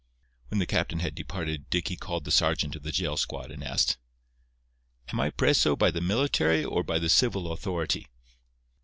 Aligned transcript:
When 0.47 0.57
the 0.57 0.65
captain 0.65 0.97
had 1.01 1.13
departed 1.13 1.69
Dicky 1.69 1.95
called 1.95 2.25
the 2.25 2.31
sergeant 2.31 2.75
of 2.75 2.81
the 2.81 2.91
jail 2.91 3.17
squad 3.17 3.51
and 3.51 3.63
asked: 3.63 3.99
"Am 5.09 5.19
I 5.19 5.29
preso 5.29 5.77
by 5.77 5.91
the 5.91 6.01
military 6.01 6.65
or 6.65 6.81
by 6.81 6.97
the 6.97 7.07
civil 7.07 7.51
authority?" 7.51 8.07